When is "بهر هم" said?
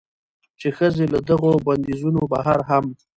2.31-2.85